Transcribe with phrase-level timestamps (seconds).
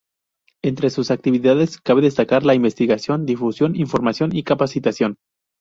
[0.63, 5.17] Entre sus actividades cabe destacar la investigación, difusión, información y capacitación.